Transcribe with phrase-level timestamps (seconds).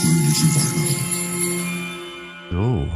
[0.00, 0.96] fröhliche Weihnachten.
[2.50, 2.88] So.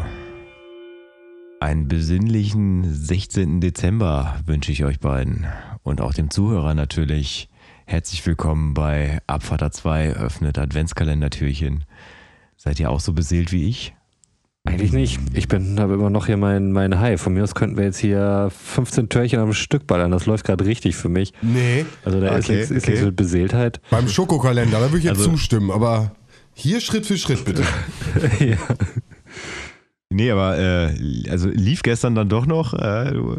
[1.60, 3.60] Einen besinnlichen 16.
[3.60, 5.46] Dezember wünsche ich euch beiden
[5.82, 7.48] und auch dem Zuhörer natürlich.
[7.86, 11.84] Herzlich willkommen bei Abvater 2 öffnet Adventskalendertürchen.
[12.56, 13.94] Seid ihr auch so beseelt wie ich?
[14.66, 15.20] Eigentlich nicht.
[15.34, 17.20] Ich bin aber immer noch hier mein, mein High.
[17.20, 20.10] Von mir aus könnten wir jetzt hier 15 Türchen am Stück ballern.
[20.10, 21.34] Das läuft gerade richtig für mich.
[21.42, 22.90] Nee, Also da ist Okay, nichts ist okay.
[22.92, 23.80] nichts mit Beseeltheit.
[23.90, 26.12] beim Schokokalender, da würde ich jetzt Also- zustimmen, aber
[26.54, 27.62] hier Schritt für Schritt bitte.
[28.40, 28.56] ja.
[30.10, 30.94] Nee, aber äh,
[31.28, 32.72] also lief gestern dann doch noch.
[32.74, 33.36] Äh, du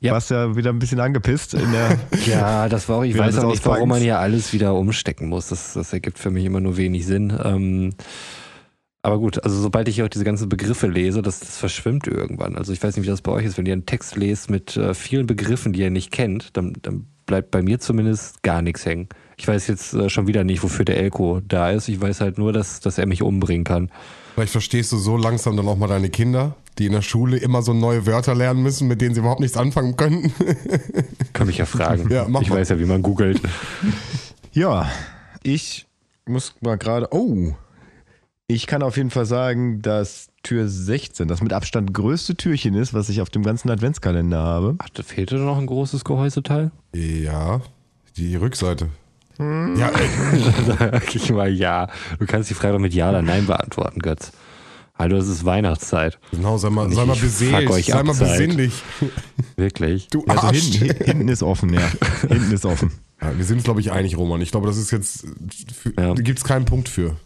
[0.00, 0.12] Ja.
[0.12, 1.98] warst ja wieder ein bisschen angepisst in der.
[2.26, 5.48] ja, das war auch, ich weiß auch nicht, warum man hier alles wieder umstecken muss.
[5.48, 7.32] Das, das ergibt für mich immer nur wenig Sinn.
[7.42, 7.94] Ähm,
[9.00, 12.56] aber gut, also sobald ich hier auch diese ganzen Begriffe lese, das, das verschwimmt irgendwann.
[12.56, 13.56] Also ich weiß nicht, wie das bei euch ist.
[13.56, 17.06] Wenn ihr einen Text lest mit äh, vielen Begriffen, die ihr nicht kennt, dann, dann
[17.24, 19.08] bleibt bei mir zumindest gar nichts hängen.
[19.36, 21.88] Ich weiß jetzt äh, schon wieder nicht, wofür der Elko da ist.
[21.88, 23.90] Ich weiß halt nur, dass, dass er mich umbringen kann.
[24.34, 27.62] Vielleicht verstehst du so langsam dann auch mal deine Kinder, die in der Schule immer
[27.62, 30.32] so neue Wörter lernen müssen, mit denen sie überhaupt nichts anfangen könnten.
[31.32, 32.10] Kann mich ja fragen.
[32.10, 32.58] Ja, mach ich mal.
[32.58, 33.40] weiß ja, wie man googelt.
[34.56, 34.88] Ja,
[35.42, 35.86] ich
[36.26, 37.08] muss mal gerade.
[37.10, 37.54] Oh,
[38.46, 42.94] ich kann auf jeden Fall sagen, dass Tür 16 das mit Abstand größte Türchen ist,
[42.94, 44.76] was ich auf dem ganzen Adventskalender habe.
[44.78, 46.70] Ach, da fehlte noch ein großes Gehäuseteil?
[46.92, 47.62] ja,
[48.16, 48.90] die Rückseite.
[49.38, 50.08] Ja, ey,
[50.66, 51.88] Da sag ich mal ja.
[52.18, 54.32] Du kannst die Frage doch mit Ja oder Nein beantworten, Götz.
[54.96, 56.20] Hallo, es ist Weihnachtszeit.
[56.30, 58.72] genau, sei mal, sei mal beseelt, sei ab, mal besinnlich.
[59.56, 60.06] Wirklich.
[60.08, 60.58] Du Also Arsch.
[60.60, 61.82] hinten, hinten ist offen, ja.
[62.28, 62.92] Hinten ist offen.
[63.20, 64.40] Ja, wir sind uns, glaube ich, einig, Roman.
[64.40, 65.26] Ich glaube, das ist jetzt,
[65.82, 66.14] für, Ja.
[66.14, 67.16] da gibt es keinen Punkt für.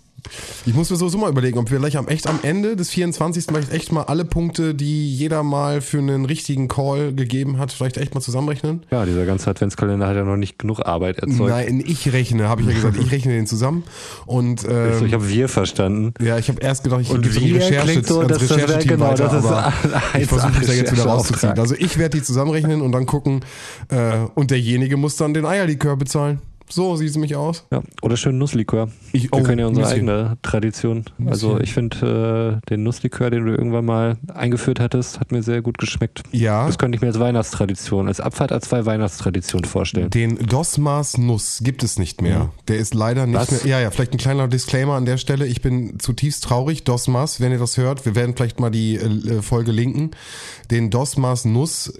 [0.66, 3.44] Ich muss mir sowieso mal überlegen, ob wir gleich am echt am Ende des 24.
[3.46, 7.96] vielleicht echt mal alle Punkte, die jeder mal für einen richtigen Call gegeben hat, vielleicht
[7.96, 8.82] echt mal zusammenrechnen.
[8.90, 11.50] Ja, dieser ganze Adventskalender hat ja noch nicht genug Arbeit erzeugt.
[11.50, 13.84] Nein, ich rechne, habe ich ja gesagt, ich rechne den zusammen.
[14.26, 16.14] Und ähm, ich habe wir verstanden.
[16.20, 19.10] ja, ich habe erst gedacht, ich Und wir Recherche, so, dass das wäre- Rechercheteam genau,
[19.10, 19.72] weiter, das ist aber
[20.18, 21.58] ich versuche mich da jetzt wieder rauszuziehen.
[21.58, 23.40] Also ich werde die zusammenrechnen und dann gucken
[23.88, 26.40] äh, und derjenige muss dann den Eierlikör bezahlen.
[26.68, 27.64] So sieht es nämlich aus.
[27.72, 28.88] Ja, oder schön Nusslikör.
[29.12, 31.04] Ich- Wir oh, können ja unsere eigene Tradition.
[31.26, 35.62] Also ich finde äh, den Nusslikör, den du irgendwann mal eingeführt hattest, hat mir sehr
[35.62, 36.22] gut geschmeckt.
[36.32, 36.66] Ja.
[36.66, 40.10] Das könnte ich mir als Weihnachtstradition, als Abfahrt A2 Weihnachtstradition vorstellen.
[40.10, 42.50] Den Dosmas Nuss gibt es nicht mehr.
[42.68, 43.50] Der ist leider nicht Was?
[43.50, 43.60] mehr.
[43.66, 45.46] Ja, ja, vielleicht ein kleiner Disclaimer an der Stelle.
[45.46, 46.84] Ich bin zutiefst traurig.
[46.84, 50.10] Dosmas, wenn ihr das hört, wir werden vielleicht mal die äh, Folge linken.
[50.70, 51.92] Den Dosmas Nuss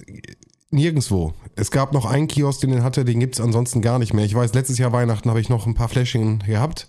[0.70, 1.34] nirgendwo.
[1.56, 4.24] Es gab noch einen Kiosk, den den hatte, den gibt's ansonsten gar nicht mehr.
[4.24, 6.88] Ich weiß, letztes Jahr Weihnachten habe ich noch ein paar Fläschchen gehabt.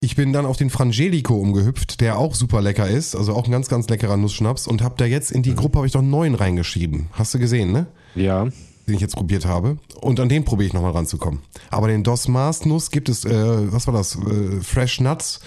[0.00, 3.52] Ich bin dann auf den Frangelico umgehüpft, der auch super lecker ist, also auch ein
[3.52, 6.10] ganz, ganz leckerer Nussschnaps und habe da jetzt in die Gruppe habe ich noch einen
[6.10, 7.06] neuen reingeschrieben.
[7.12, 7.86] Hast du gesehen, ne?
[8.16, 8.48] Ja,
[8.86, 9.78] den ich jetzt probiert habe.
[10.00, 11.40] Und an den probiere ich nochmal ranzukommen.
[11.70, 14.16] Aber den Dos Mars Nuss gibt es, äh, was war das?
[14.16, 15.40] Äh, Fresh Nuts,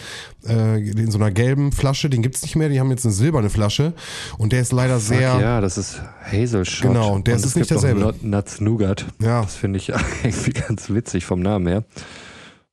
[0.47, 3.49] äh, in so einer gelben Flasche, den gibt's nicht mehr, die haben jetzt eine silberne
[3.49, 3.93] Flasche.
[4.37, 5.39] Und der ist leider Fuck, sehr.
[5.39, 6.87] ja, das ist Hazelshot.
[6.87, 8.15] Genau, der Und ist es nicht gibt derselbe.
[8.21, 9.05] Nuts Nougat.
[9.19, 9.41] Ja.
[9.41, 9.89] Das finde ich
[10.23, 11.83] irgendwie ganz witzig vom Namen her.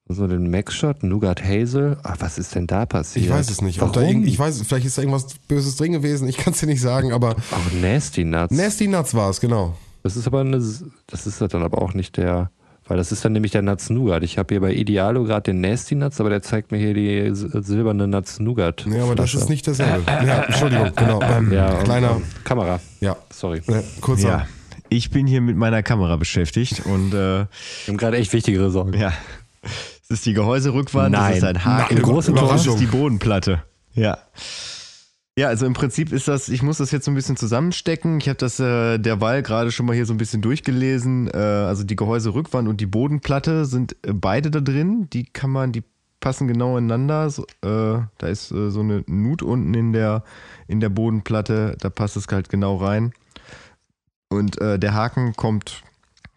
[0.08, 1.96] So den Max Shot, Nougat Hazel.
[2.02, 3.24] Ah, was ist denn da passiert?
[3.24, 3.80] Ich weiß es nicht.
[3.80, 4.24] Warum?
[4.24, 6.28] ich weiß, vielleicht ist da irgendwas Böses drin gewesen.
[6.28, 8.54] Ich kann es dir nicht sagen, aber Auch Nasty Nuts.
[8.54, 9.74] Nasty Nuts war es, genau.
[10.02, 10.58] Das ist aber eine,
[11.06, 12.50] das ist dann aber auch nicht der,
[12.86, 14.22] weil das ist dann nämlich der Nuts Nougat.
[14.24, 17.30] Ich habe hier bei Idealo gerade den Nasty Nuts, aber der zeigt mir hier die
[17.34, 18.84] silberne Nuts Nougat.
[18.86, 20.02] Ja, aber das ist nicht derselbe.
[20.10, 21.20] Ja, Entschuldigung, genau.
[21.22, 22.80] Ähm, Ja, und, kleiner, Kamera.
[23.00, 23.62] ja, Sorry.
[23.68, 24.28] äh, kurzer.
[24.28, 24.46] Ja.
[24.88, 27.46] Ich bin hier mit meiner Kamera beschäftigt und äh, Wir
[27.88, 28.92] haben gerade echt wichtigere Sorgen.
[28.98, 29.12] ja.
[29.62, 31.30] Es ist die Gehäuserückwand, Nein.
[31.32, 32.54] es ist ein Haken, Im großen Tor?
[32.56, 33.62] ist die Bodenplatte.
[33.94, 34.18] Ja.
[35.38, 38.18] Ja, also im Prinzip ist das, ich muss das jetzt so ein bisschen zusammenstecken.
[38.18, 41.28] Ich habe das äh, derweil gerade schon mal hier so ein bisschen durchgelesen.
[41.28, 45.08] Äh, also die Gehäuserückwand und die Bodenplatte sind äh, beide da drin.
[45.10, 45.84] Die kann man, die
[46.20, 47.30] passen genau ineinander.
[47.30, 50.22] So, äh, da ist äh, so eine Nut unten in der,
[50.68, 53.14] in der Bodenplatte, da passt es halt genau rein.
[54.28, 55.82] Und äh, der Haken kommt,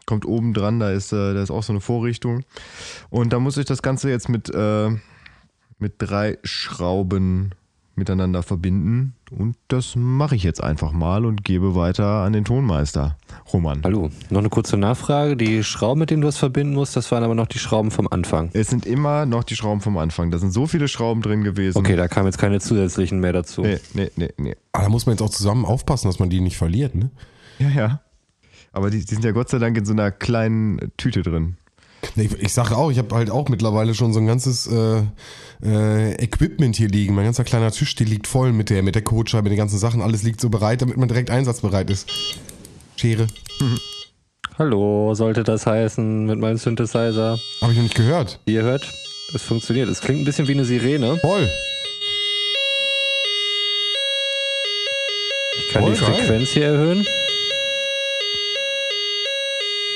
[0.05, 2.45] kommt oben dran, da ist, da ist auch so eine Vorrichtung.
[3.09, 4.89] Und da muss ich das Ganze jetzt mit, äh,
[5.79, 7.53] mit drei Schrauben
[7.95, 9.15] miteinander verbinden.
[9.31, 13.17] Und das mache ich jetzt einfach mal und gebe weiter an den Tonmeister.
[13.51, 13.81] Roman.
[13.83, 15.37] Hallo, noch eine kurze Nachfrage.
[15.37, 18.07] Die Schrauben, mit denen du es verbinden musst, das waren aber noch die Schrauben vom
[18.07, 18.49] Anfang.
[18.53, 20.31] Es sind immer noch die Schrauben vom Anfang.
[20.31, 21.77] Da sind so viele Schrauben drin gewesen.
[21.77, 23.61] Okay, da kamen jetzt keine zusätzlichen mehr dazu.
[23.61, 24.55] Nee, nee, nee, nee.
[24.73, 27.11] Aber da muss man jetzt auch zusammen aufpassen, dass man die nicht verliert, ne?
[27.59, 28.01] Ja, ja.
[28.73, 31.55] Aber die, die sind ja Gott sei Dank in so einer kleinen Tüte drin.
[32.15, 35.01] Ich, ich sage auch, ich habe halt auch mittlerweile schon so ein ganzes äh,
[35.63, 37.15] äh, Equipment hier liegen.
[37.15, 39.79] Mein ganzer kleiner Tisch, der liegt voll mit der, mit der Codescheibe, mit den ganzen
[39.79, 40.01] Sachen.
[40.01, 42.09] Alles liegt so bereit, damit man direkt einsatzbereit ist.
[42.95, 43.27] Schere.
[44.57, 47.37] Hallo, sollte das heißen mit meinem Synthesizer.
[47.61, 48.39] Habe ich noch nicht gehört.
[48.45, 48.89] Wie ihr hört,
[49.33, 49.89] Es funktioniert.
[49.89, 51.17] Es klingt ein bisschen wie eine Sirene.
[51.17, 51.49] Voll.
[55.57, 56.13] Ich kann Voll die geil.
[56.13, 57.05] Frequenz hier erhöhen.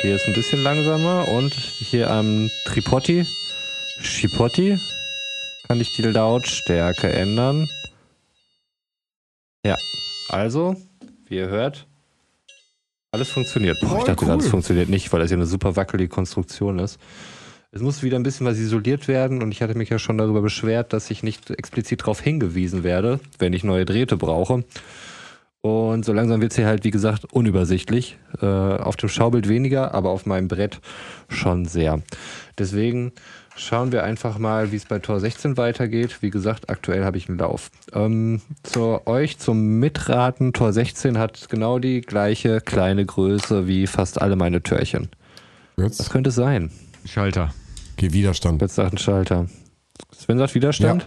[0.01, 3.25] Hier ist ein bisschen langsamer und hier am Tripotti,
[4.01, 4.79] Chipotti,
[5.67, 7.67] kann ich die Lautstärke ändern.
[9.65, 9.77] Ja,
[10.29, 10.77] also,
[11.27, 11.85] wie ihr hört,
[13.11, 13.77] alles funktioniert.
[13.81, 14.31] Boah, ich dachte, cool.
[14.31, 16.97] alles funktioniert nicht, weil das ja eine super wackelige Konstruktion ist.
[17.71, 20.41] Es muss wieder ein bisschen was isoliert werden und ich hatte mich ja schon darüber
[20.41, 24.63] beschwert, dass ich nicht explizit darauf hingewiesen werde, wenn ich neue Drähte brauche.
[25.61, 28.17] Und so langsam wird es hier halt, wie gesagt, unübersichtlich.
[28.41, 30.79] Äh, auf dem Schaubild weniger, aber auf meinem Brett
[31.27, 32.01] schon sehr.
[32.57, 33.11] Deswegen
[33.57, 36.21] schauen wir einfach mal, wie es bei Tor 16 weitergeht.
[36.21, 37.71] Wie gesagt, aktuell habe ich einen Lauf.
[37.93, 40.53] Ähm, zu euch zum Mitraten.
[40.53, 45.09] Tor 16 hat genau die gleiche kleine Größe wie fast alle meine Törchen.
[45.75, 46.71] Was Jetzt könnte es sein?
[47.05, 47.53] Schalter.
[47.97, 48.61] geh Widerstand.
[48.61, 49.47] Jetzt sagt ein Schalter.
[50.15, 51.05] Sven sagt Widerstand?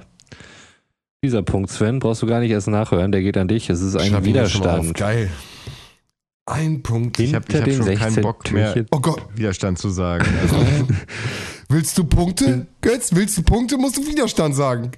[1.24, 3.70] Dieser Punkt, Sven, brauchst du gar nicht erst nachhören, der geht an dich.
[3.70, 4.84] Es ist ein Schreib ihn jetzt schon mal auf.
[4.86, 4.96] Widerstand.
[4.98, 5.30] Geil.
[6.46, 7.20] Ein Punkt.
[7.20, 8.84] Ich hab- ich Hinter hab den schon keinen 16 Bock mehr.
[8.90, 9.22] Oh Gott.
[9.36, 10.26] Widerstand zu sagen.
[10.42, 10.56] Also,
[11.68, 12.66] Willst du Punkte?
[12.80, 14.90] Götz, willst du Punkte, musst du Widerstand sagen.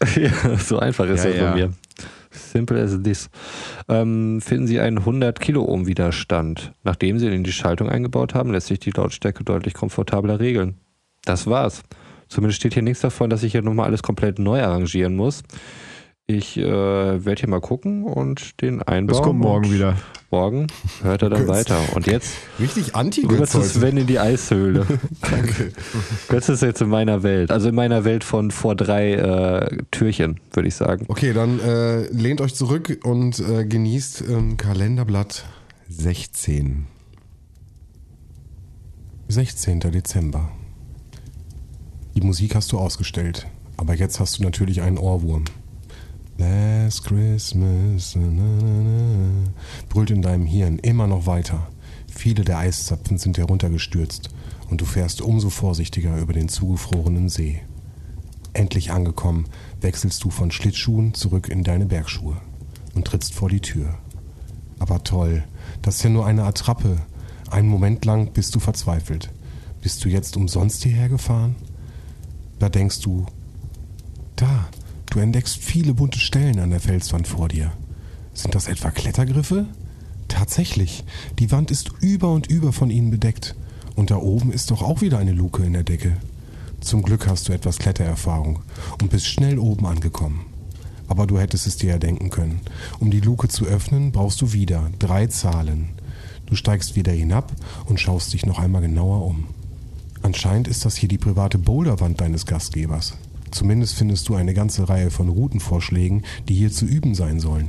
[0.16, 1.50] ja, so einfach ist Ja, das ja.
[1.50, 1.72] bei mir.
[2.30, 3.28] Simple as this.
[3.88, 6.72] Ähm, finden Sie einen 100 Kiloohm Widerstand.
[6.84, 10.76] Nachdem Sie ihn in die Schaltung eingebaut haben, lässt sich die Lautstärke deutlich komfortabler regeln.
[11.24, 11.82] Das war's.
[12.28, 15.42] Zumindest steht hier nichts davon, dass ich hier nochmal alles komplett neu arrangieren muss.
[16.28, 19.06] Ich äh, werde hier mal gucken und den einbauen.
[19.06, 19.96] das kommt morgen wieder.
[20.32, 20.66] Morgen
[21.02, 21.78] hört er dann weiter.
[21.94, 23.68] Und jetzt Richtig anti rüber zu heute.
[23.68, 24.84] Sven in die Eishöhle.
[25.20, 25.70] Danke.
[26.28, 27.52] Götz ist jetzt in meiner Welt.
[27.52, 31.04] Also in meiner Welt von vor drei äh, Türchen, würde ich sagen.
[31.06, 35.44] Okay, dann äh, lehnt euch zurück und äh, genießt ähm, Kalenderblatt
[35.88, 36.86] 16.
[39.28, 39.78] 16.
[39.78, 40.50] Dezember.
[42.16, 43.46] Die Musik hast du ausgestellt,
[43.76, 45.44] aber jetzt hast du natürlich einen Ohrwurm.
[46.38, 49.50] Last Christmas, na, na, na,
[49.90, 51.68] brüllt in deinem Hirn immer noch weiter.
[52.08, 54.30] Viele der Eiszapfen sind heruntergestürzt
[54.70, 57.60] und du fährst umso vorsichtiger über den zugefrorenen See.
[58.54, 59.44] Endlich angekommen,
[59.82, 62.38] wechselst du von Schlittschuhen zurück in deine Bergschuhe
[62.94, 63.98] und trittst vor die Tür.
[64.78, 65.44] Aber toll,
[65.82, 66.96] das ist ja nur eine Attrappe.
[67.50, 69.30] Einen Moment lang bist du verzweifelt.
[69.82, 71.56] Bist du jetzt umsonst hierher gefahren?
[72.58, 73.26] Da denkst du,
[74.36, 74.68] da,
[75.10, 77.72] du entdeckst viele bunte Stellen an der Felswand vor dir.
[78.34, 79.66] Sind das etwa Klettergriffe?
[80.28, 81.04] Tatsächlich,
[81.38, 83.54] die Wand ist über und über von ihnen bedeckt.
[83.94, 86.16] Und da oben ist doch auch wieder eine Luke in der Decke.
[86.80, 88.60] Zum Glück hast du etwas Klettererfahrung
[89.00, 90.46] und bist schnell oben angekommen.
[91.08, 92.60] Aber du hättest es dir ja denken können.
[93.00, 95.90] Um die Luke zu öffnen, brauchst du wieder drei Zahlen.
[96.46, 97.52] Du steigst wieder hinab
[97.86, 99.48] und schaust dich noch einmal genauer um.
[100.26, 103.14] Anscheinend ist das hier die private Boulderwand deines Gastgebers.
[103.52, 107.68] Zumindest findest du eine ganze Reihe von Routenvorschlägen, die hier zu üben sein sollen.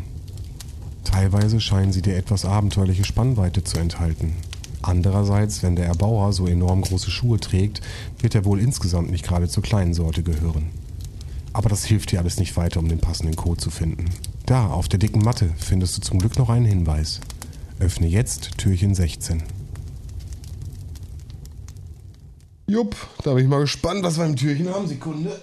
[1.04, 4.34] Teilweise scheinen sie dir etwas abenteuerliche Spannweite zu enthalten.
[4.82, 7.82] Andererseits, wenn der Erbauer so enorm große Schuhe trägt,
[8.18, 10.72] wird er wohl insgesamt nicht gerade zur kleinen Sorte gehören.
[11.54, 14.06] Aber das hilft dir alles nicht weiter, um den passenden Code zu finden.
[14.48, 17.22] Da, auf der dicken Matte, findest du zum Glück noch einen Hinweis.
[17.78, 19.44] Öffne jetzt Türchen 16.
[22.70, 24.88] Jupp, da bin ich mal gespannt, was wir im Türchen haben.
[24.88, 25.40] Sekunde.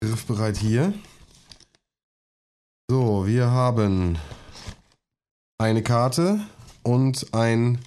[0.00, 0.94] Griffbereit hier.
[2.88, 4.18] So, wir haben
[5.58, 6.38] eine Karte
[6.84, 7.78] und ein,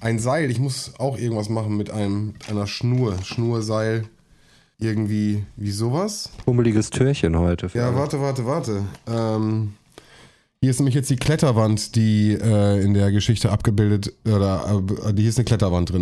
[0.00, 0.50] ein Seil.
[0.50, 3.22] Ich muss auch irgendwas machen mit einem, einer Schnur.
[3.22, 4.08] Schnurseil.
[4.78, 6.30] Irgendwie wie sowas.
[6.46, 7.70] Pummeliges Türchen heute.
[7.74, 8.82] Ja, warte, warte, warte.
[9.06, 9.74] Ähm,
[10.62, 15.28] hier ist nämlich jetzt die Kletterwand, die äh, in der Geschichte abgebildet, oder äh, hier
[15.28, 15.92] ist eine Kletterwand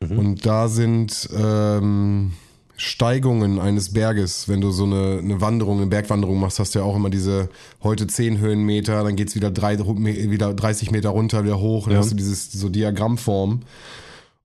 [0.00, 0.18] drin.
[0.18, 2.32] Und da sind ähm,
[2.76, 4.48] Steigungen eines Berges.
[4.48, 7.48] Wenn du so eine, eine Wanderung, eine Bergwanderung machst, hast du ja auch immer diese
[7.82, 11.84] heute 10 Höhenmeter, dann geht's wieder, drei, wieder 30 Meter runter, wieder hoch.
[11.84, 11.98] Dann Ja.
[12.00, 13.60] hast du dieses so Diagrammform.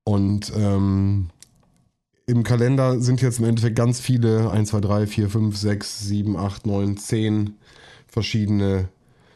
[0.04, 1.30] Und ähm,
[2.26, 6.38] im Kalender sind jetzt im Endeffekt ganz viele, 1, 2, 3, 4, 5, 6, 7,
[6.38, 7.56] 8, 9, 10
[8.08, 8.90] verschiedene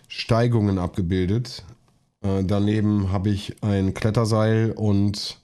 [0.08, 1.64] Steigungen abgebildet.
[2.22, 5.38] Äh, daneben habe ich ein Kletterseil und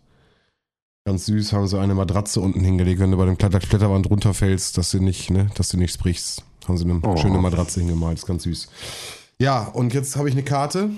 [1.05, 4.77] ganz süß haben sie eine Matratze unten hingelegt, wenn du bei dem Kletter Kletterwand runterfällst,
[4.77, 6.43] dass du nicht, ne, dass du nichts brichst.
[6.67, 7.17] Haben sie eine Oh.
[7.17, 8.67] schöne Matratze hingemalt, ist ganz süß.
[9.39, 10.91] Ja, und jetzt habe ich eine Karte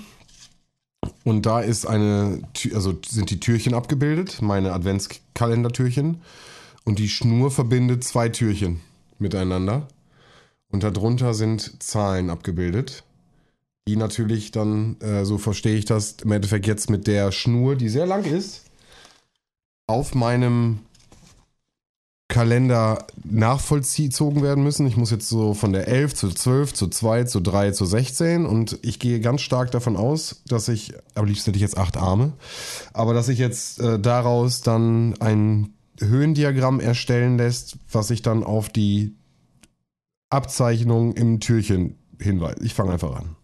[1.24, 6.20] und da ist eine, also sind die Türchen abgebildet, meine Adventskalendertürchen.
[6.84, 8.80] Und die Schnur verbindet zwei Türchen
[9.18, 9.88] miteinander.
[10.70, 13.02] Und darunter sind Zahlen abgebildet.
[13.88, 17.88] Die natürlich dann, äh, so verstehe ich das, im Endeffekt jetzt mit der Schnur, die
[17.88, 18.65] sehr lang ist,
[19.86, 20.80] auf meinem
[22.28, 24.86] Kalender nachvollzogen werden müssen.
[24.86, 28.46] Ich muss jetzt so von der 11 zu 12 zu 2 zu 3 zu 16
[28.46, 31.96] und ich gehe ganz stark davon aus, dass ich, am liebsten hätte ich jetzt acht
[31.96, 32.32] Arme,
[32.92, 38.68] aber dass ich jetzt äh, daraus dann ein Höhendiagramm erstellen lässt, was sich dann auf
[38.68, 39.14] die
[40.28, 42.60] Abzeichnung im Türchen hinweist.
[42.60, 43.36] Ich fange einfach an.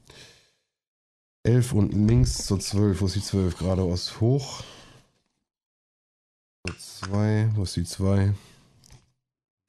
[1.45, 3.01] 11 unten links zur 12.
[3.01, 3.59] Wo ist die 12?
[3.59, 4.63] Geradeaus hoch.
[6.79, 7.51] Zur 2.
[7.55, 8.35] Wo ist die 2?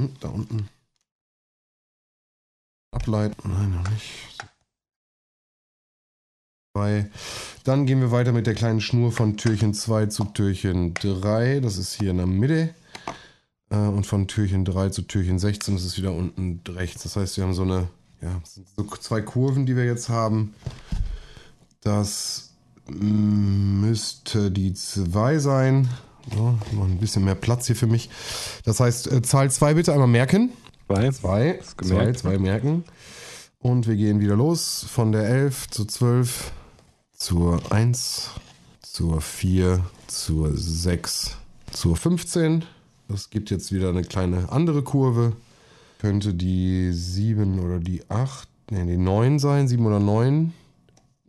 [0.01, 0.69] Hm, da unten.
[2.91, 3.36] Ableiten.
[3.50, 4.38] Nein, noch nicht.
[6.75, 7.10] 2.
[7.63, 11.60] Dann gehen wir weiter mit der kleinen Schnur von Türchen 2 zu Türchen 3.
[11.60, 12.74] Das ist hier in der Mitte.
[13.69, 17.03] Äh, Und von Türchen 3 zu Türchen 16 ist es wieder unten rechts.
[17.03, 17.88] Das heißt, wir haben so eine,
[18.22, 18.41] ja,
[18.75, 20.53] so zwei Kurven, die wir jetzt haben.
[21.81, 22.53] Das
[22.88, 25.89] mm, müsste die 2 sein.
[26.32, 28.10] Ja, noch ein bisschen mehr Platz hier für mich.
[28.65, 30.51] Das heißt, äh, Zahl 2 bitte einmal merken.
[30.88, 31.12] Zwei.
[31.12, 32.20] 2, 2, gemerkt.
[32.20, 32.84] 2 merken.
[33.60, 36.51] Und wir gehen wieder los von der 11 zur 12
[37.15, 38.32] zur 1
[38.82, 41.38] zur 4 zur 6
[41.72, 42.65] zur 15.
[43.08, 45.34] Das gibt jetzt wieder eine kleine andere Kurve.
[46.00, 50.53] Könnte die 7 oder die 8, nee, die 9 sein, 7 oder 9.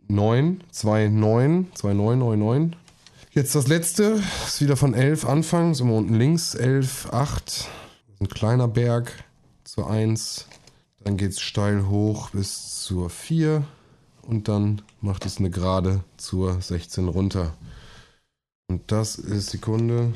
[0.07, 2.75] 9, 2, 9, 2, 9, 9, 9.
[3.35, 7.67] Jetzt das letzte, ist wieder von 11 anfangen, ist immer unten links, 11, 8.
[8.21, 9.11] Ein kleiner Berg
[9.65, 10.47] zur 1.
[11.03, 13.65] Dann geht es steil hoch bis zur 4.
[14.21, 17.53] Und dann macht es eine Gerade zur 16 runter.
[18.67, 20.13] Und das ist Sekunde.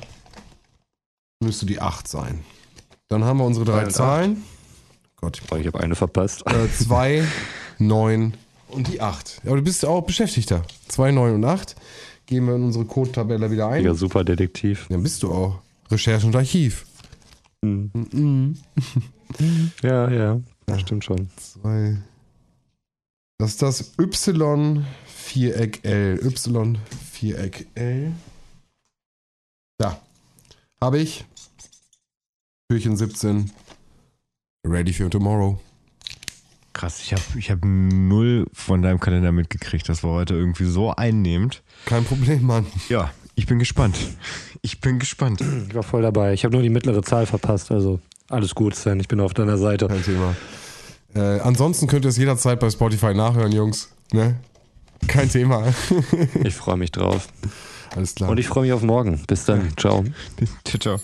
[1.43, 2.45] Müsste die 8 sein.
[3.09, 4.43] Dann haben wir unsere drei und Zahlen.
[5.17, 6.45] Gott, Oh, ich habe eine verpasst.
[6.47, 7.27] 2,
[7.79, 8.33] 9
[8.69, 9.41] und die 8.
[9.45, 10.63] Aber du bist auch Beschäftigter.
[10.87, 11.75] 2, 9 und 8.
[12.29, 13.83] Gehen wir in unsere Code-Tabelle wieder ein.
[13.83, 14.85] Ja, super Detektiv.
[14.89, 15.63] Dann bist du auch.
[15.89, 16.85] Recherche und Archiv.
[17.63, 18.55] Mhm.
[19.83, 20.39] Ja, ja.
[20.77, 21.29] Stimmt schon.
[21.37, 21.97] Zwei.
[23.39, 26.19] Das ist das Y-Viereck L.
[26.23, 28.11] Y-Viereck L.
[29.79, 29.99] Da.
[30.81, 31.25] Habe ich.
[32.69, 33.51] Türchen 17.
[34.67, 35.59] Ready for tomorrow.
[36.79, 39.89] Krass, ich habe ich hab null von deinem Kalender mitgekriegt.
[39.89, 41.61] Das war heute irgendwie so einnehmend.
[41.83, 42.65] Kein Problem, Mann.
[42.87, 43.97] Ja, ich bin gespannt.
[44.61, 45.41] Ich bin gespannt.
[45.67, 46.31] Ich war voll dabei.
[46.31, 47.69] Ich habe nur die mittlere Zahl verpasst.
[47.73, 48.97] Also alles gut, Sven.
[49.01, 49.89] Ich bin auf deiner Seite.
[49.89, 50.37] Kein Thema.
[51.15, 53.89] Äh, ansonsten könnt ihr es jederzeit bei Spotify nachhören, Jungs.
[54.13, 54.37] Ne?
[55.05, 55.73] Kein Thema.
[56.45, 57.27] Ich freue mich drauf.
[57.93, 58.29] Alles klar.
[58.29, 59.21] Und ich freue mich auf morgen.
[59.27, 59.73] Bis dann.
[59.77, 60.05] Ciao.
[60.63, 60.99] Ciao, ciao.